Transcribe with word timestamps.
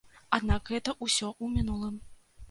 Аднак 0.37 0.71
гэта 0.71 0.95
ўсё 1.05 1.29
ў 1.43 1.45
мінулым. 1.59 2.01